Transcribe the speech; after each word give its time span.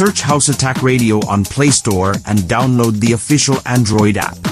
Search 0.00 0.22
House 0.22 0.48
Attack 0.48 0.82
Radio 0.82 1.20
on 1.26 1.44
Play 1.44 1.68
Store 1.68 2.12
and 2.24 2.38
download 2.48 3.00
the 3.00 3.12
official 3.12 3.58
Android 3.66 4.16
app. 4.16 4.49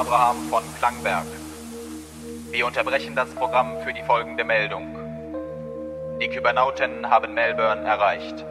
Abraham 0.00 0.48
von 0.48 0.62
Klangberg. 0.78 1.26
Wir 2.50 2.66
unterbrechen 2.66 3.14
das 3.14 3.28
Programm 3.34 3.82
für 3.84 3.92
die 3.92 4.02
folgende 4.02 4.44
Meldung. 4.44 4.96
Die 6.22 6.28
Kybernauten 6.28 7.10
haben 7.10 7.34
Melbourne 7.34 7.82
erreicht. 7.82 8.46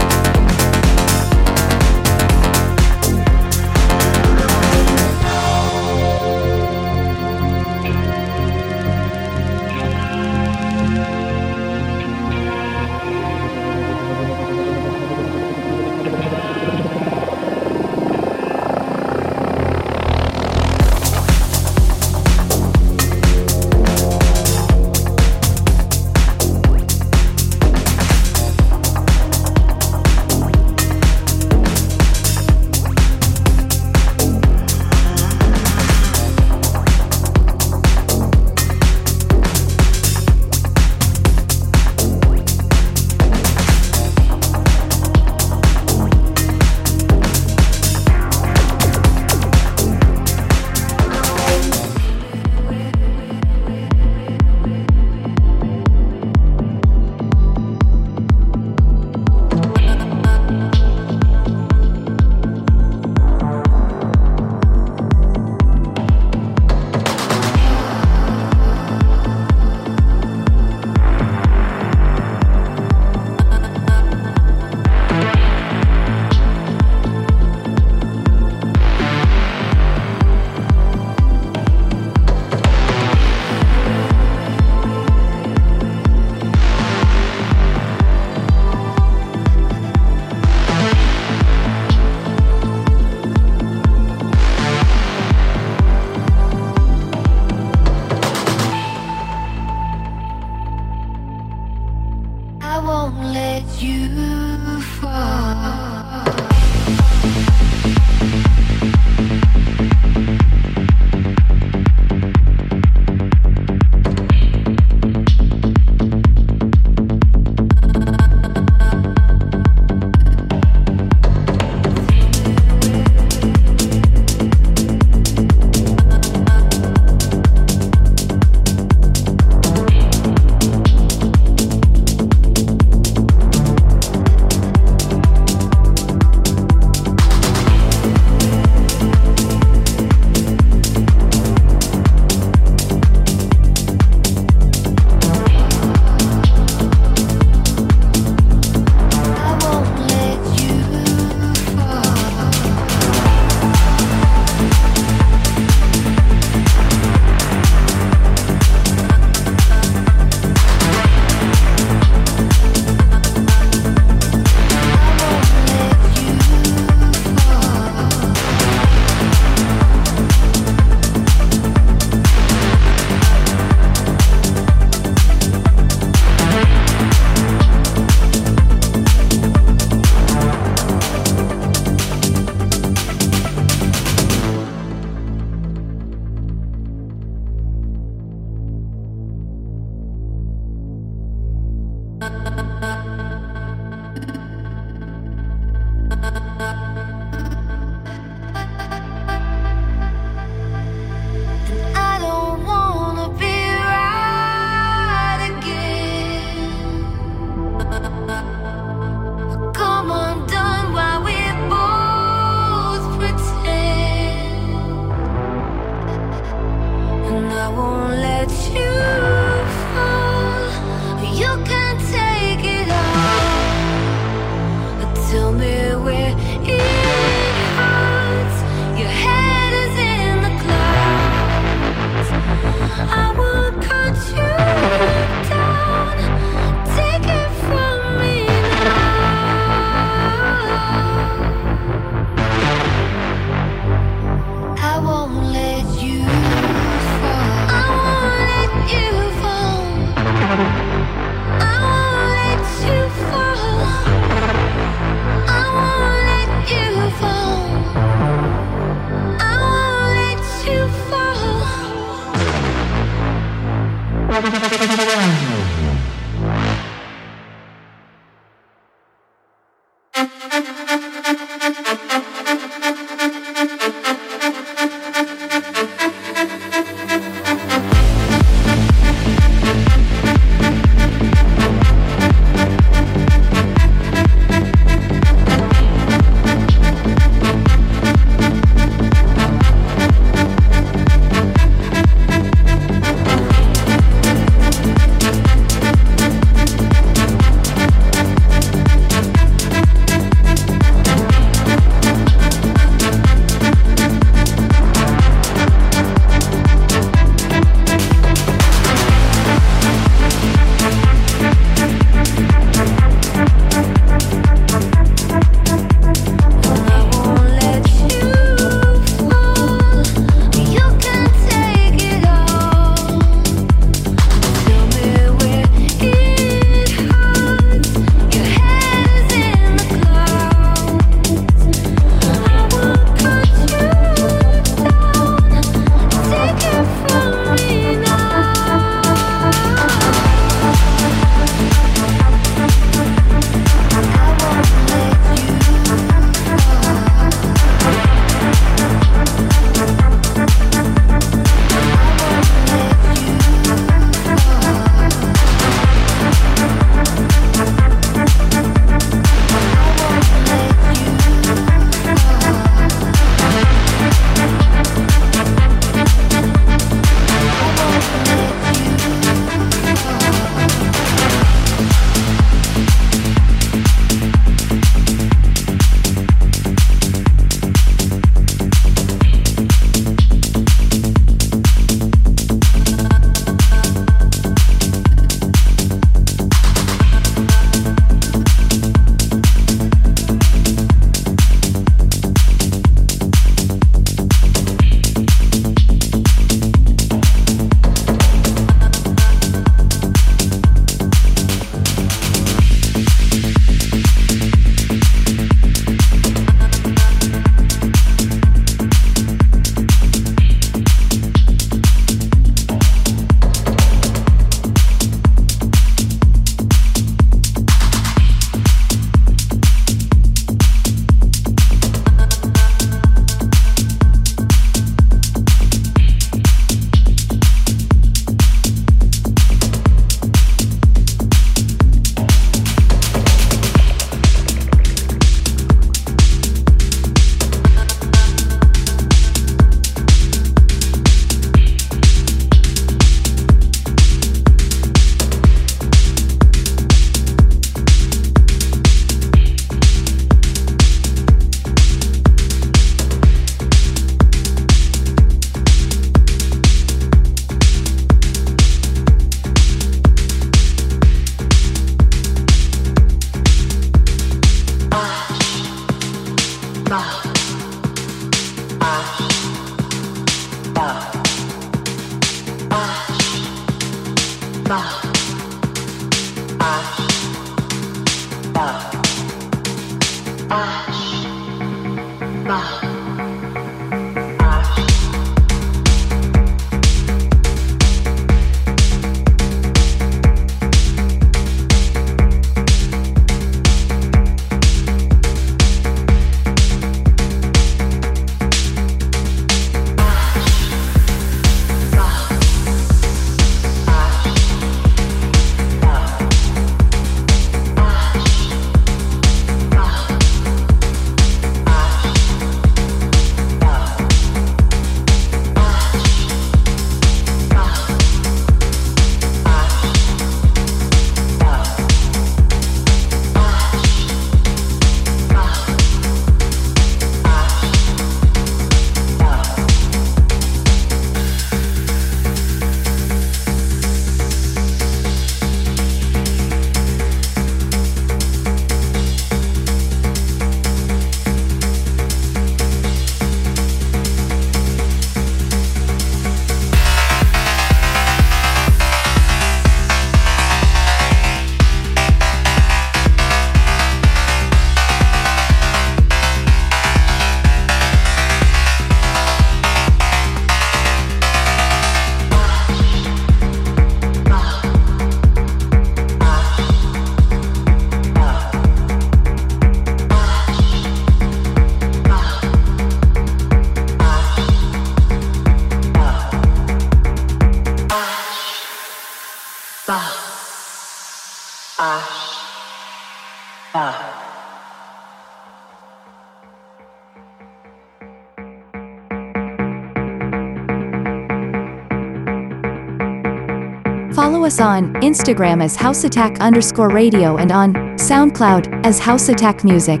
On 594.60 594.92
Instagram 594.94 595.62
as 595.62 595.76
House 595.76 596.04
Attack 596.04 596.40
underscore 596.40 596.90
radio 596.90 597.36
and 597.36 597.52
on 597.52 597.74
SoundCloud 597.96 598.84
as 598.84 598.98
House 598.98 599.28
Attack 599.28 599.64
Music. 599.64 600.00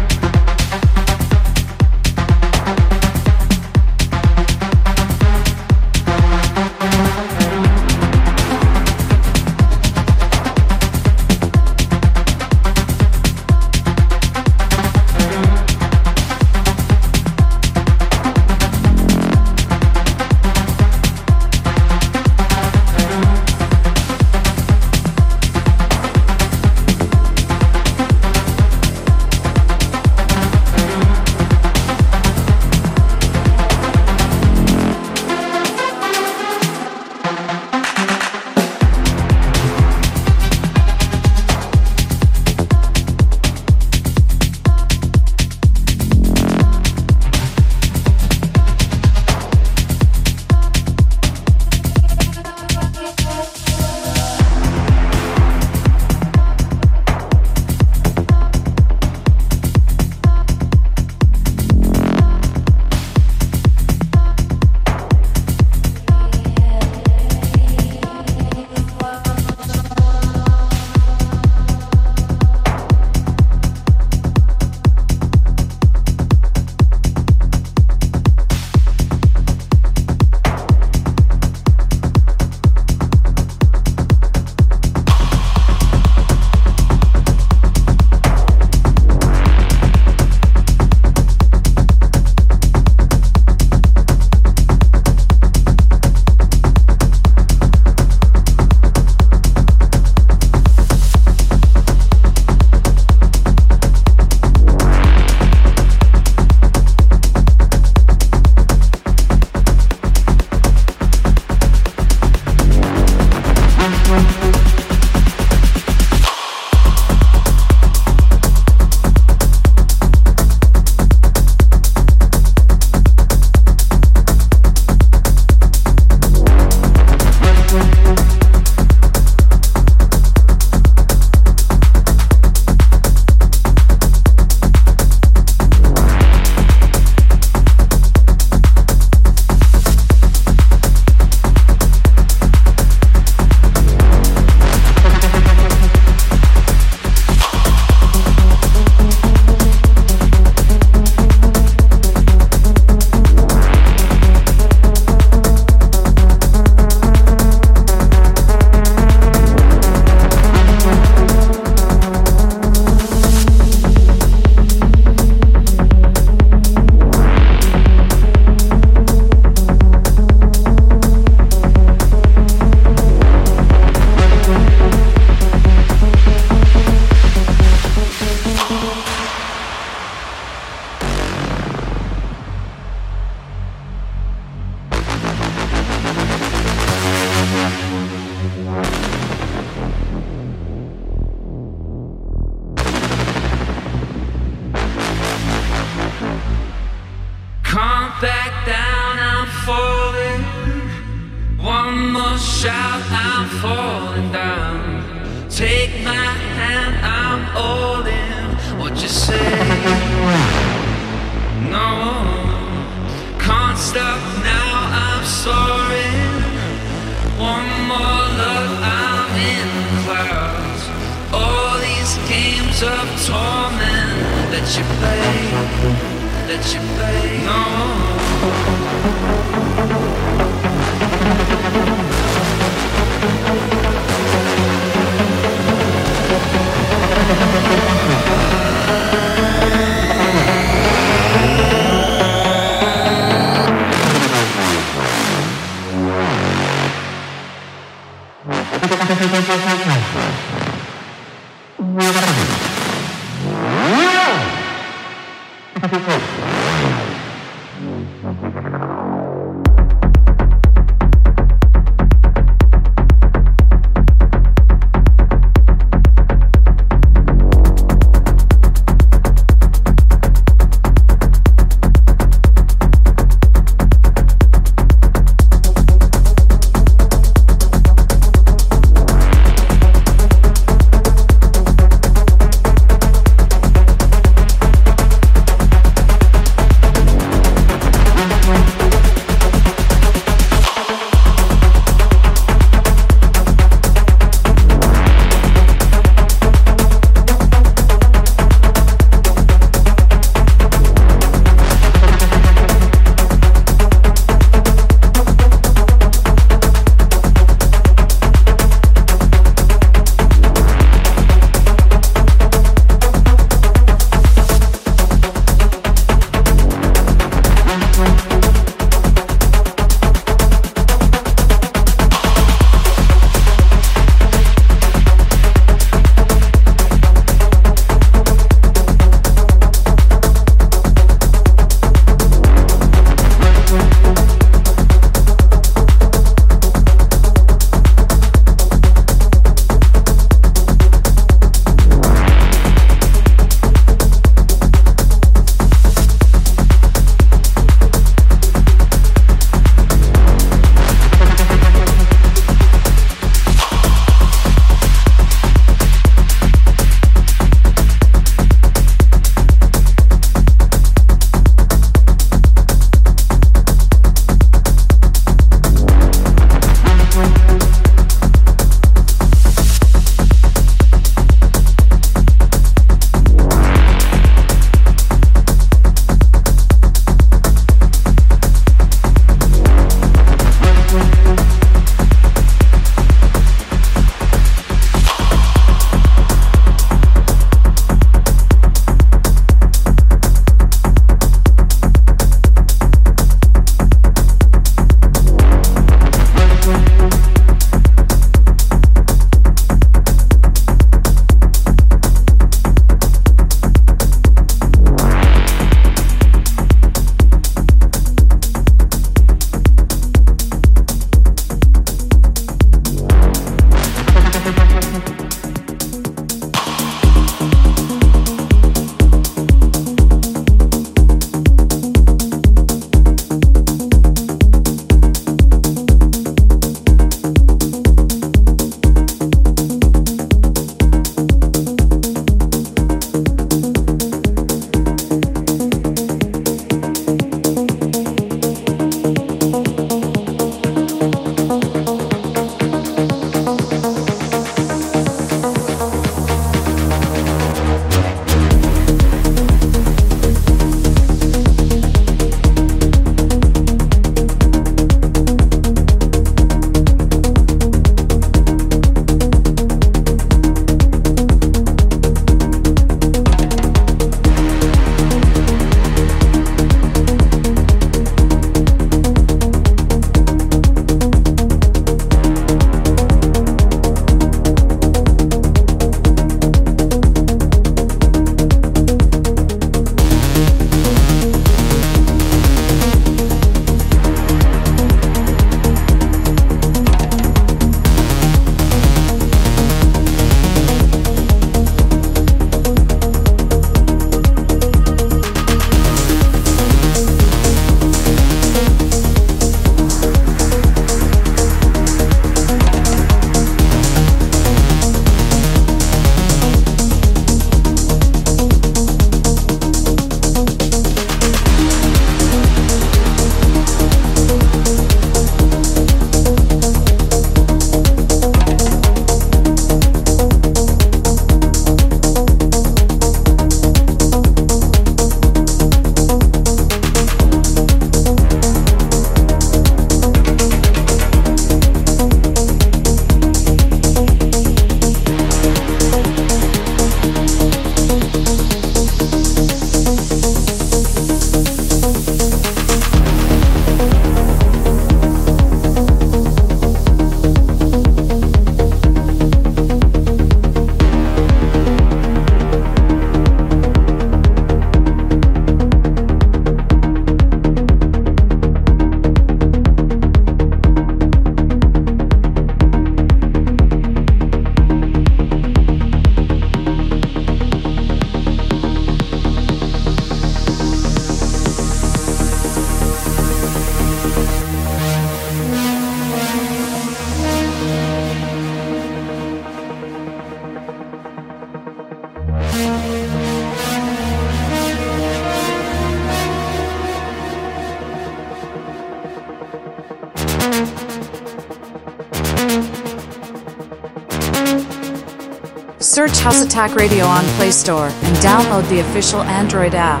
House 596.24 596.40
Attack 596.40 596.74
Radio 596.74 597.04
on 597.04 597.22
Play 597.36 597.50
Store 597.50 597.88
and 597.88 598.16
download 598.16 598.66
the 598.70 598.80
official 598.80 599.20
Android 599.20 599.74
app. 599.74 600.00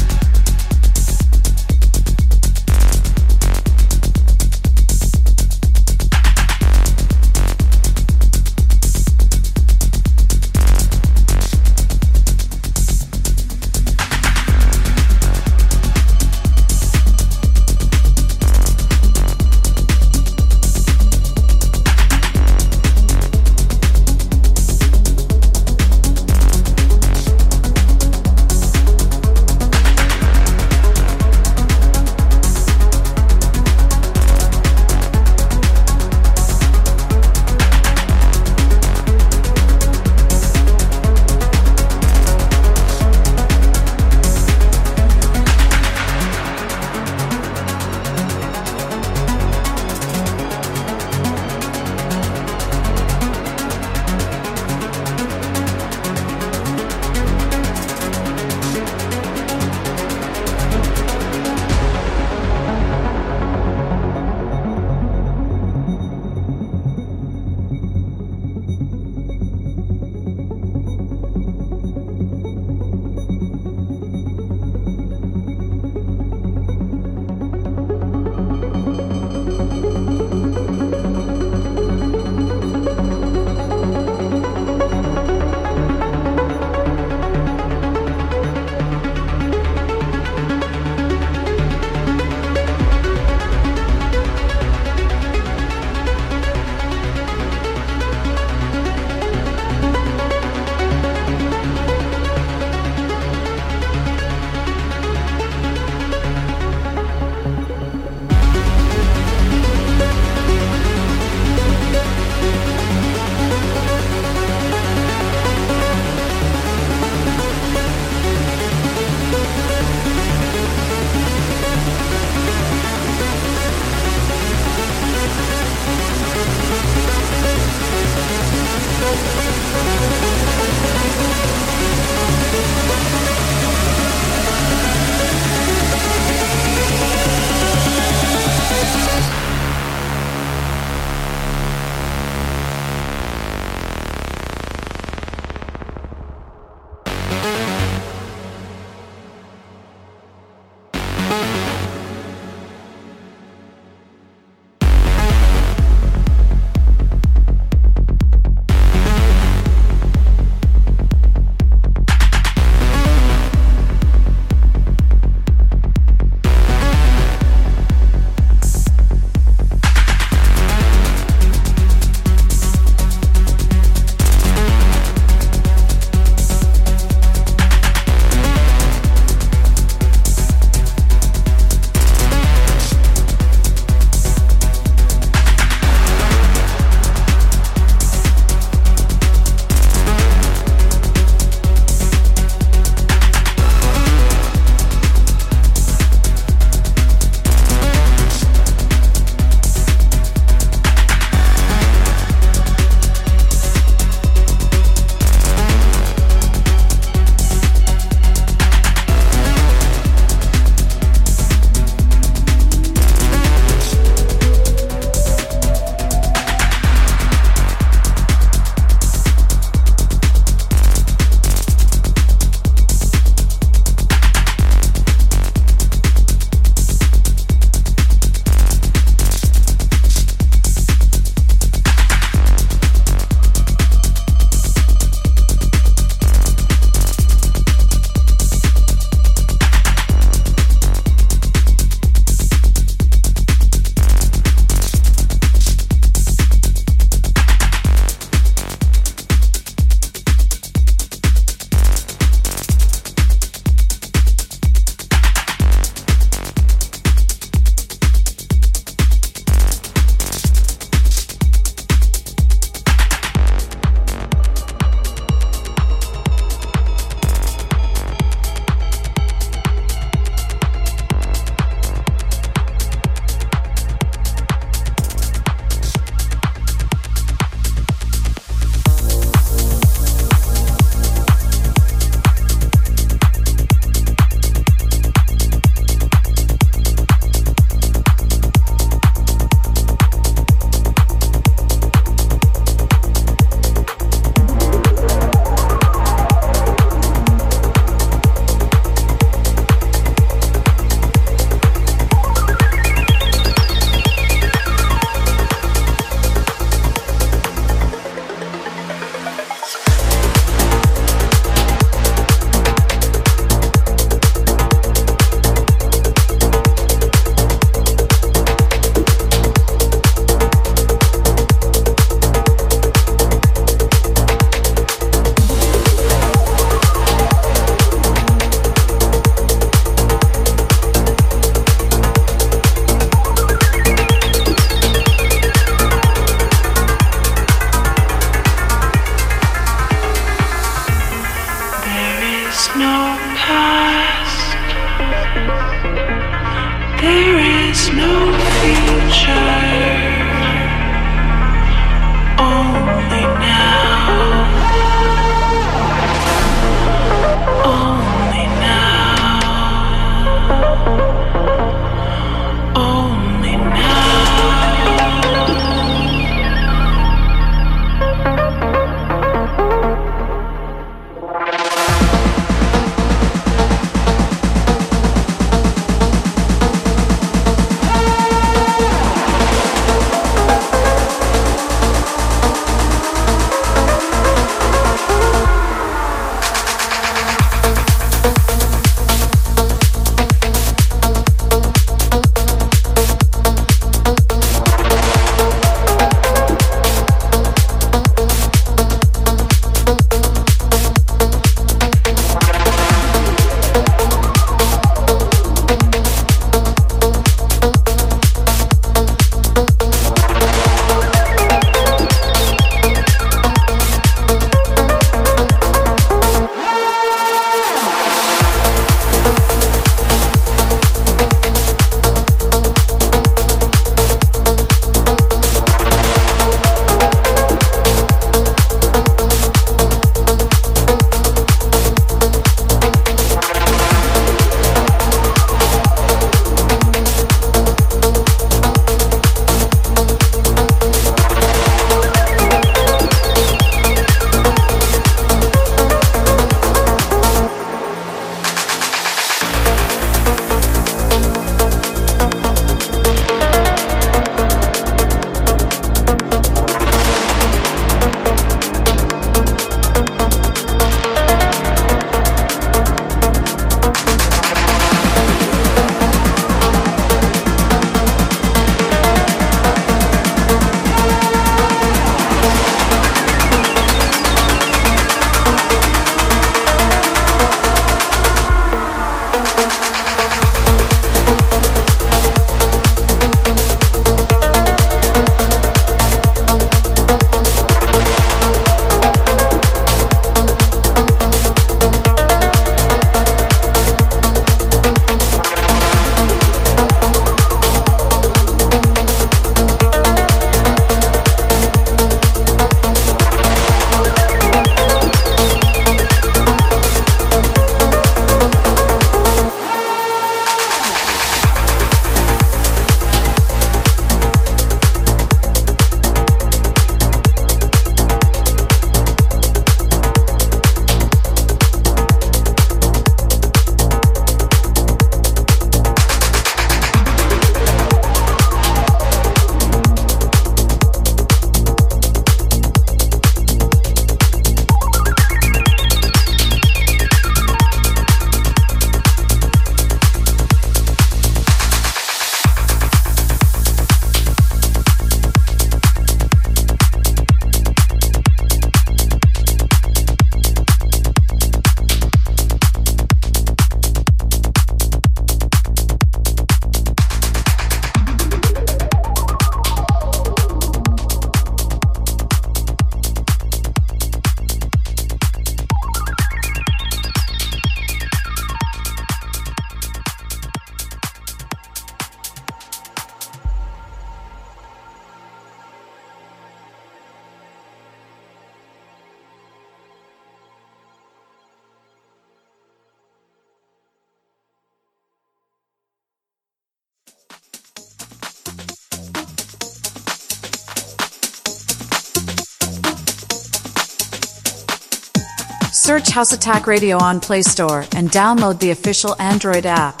House 596.11 596.33
Attack 596.33 596.67
Radio 596.67 596.97
on 596.97 597.21
Play 597.21 597.41
Store 597.41 597.85
and 597.95 598.11
download 598.11 598.59
the 598.59 598.71
official 598.71 599.15
Android 599.19 599.65
app. 599.65 600.00